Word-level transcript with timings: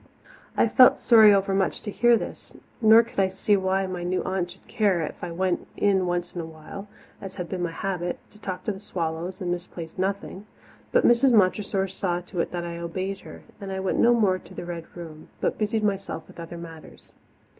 I 0.57 0.67
felt 0.67 0.97
sorry 0.97 1.31
overmuch 1.31 1.79
to 1.83 1.91
hear 1.91 2.17
this, 2.17 2.55
nor 2.81 3.03
could 3.03 3.19
I 3.19 3.27
see 3.27 3.55
why 3.55 3.85
my 3.85 4.01
new 4.01 4.23
aunt 4.23 4.49
should 4.49 4.65
care 4.67 5.01
if 5.01 5.23
I 5.23 5.31
went 5.31 5.67
in 5.77 6.07
once 6.07 6.33
in 6.33 6.41
a 6.41 6.45
while, 6.47 6.87
as 7.21 7.35
had 7.35 7.47
been 7.47 7.61
my 7.61 7.69
habit, 7.71 8.17
to 8.31 8.39
talk 8.39 8.63
to 8.63 8.71
the 8.71 8.79
swallows 8.79 9.39
and 9.39 9.51
misplace 9.51 9.99
nothing. 9.99 10.47
But 10.91 11.05
Mrs. 11.05 11.33
Montressor 11.33 11.87
saw 11.87 12.19
to 12.19 12.39
it 12.39 12.49
that 12.49 12.65
I 12.65 12.79
obeyed 12.79 13.19
her, 13.19 13.43
and 13.59 13.71
I 13.71 13.79
went 13.79 13.99
no 13.99 14.15
more 14.15 14.39
to 14.39 14.55
the 14.55 14.65
Red 14.65 14.85
Room, 14.97 15.29
but 15.39 15.59
busied 15.59 15.83
myself 15.83 16.25
with 16.27 16.39
other 16.39 16.57
matters. 16.57 17.13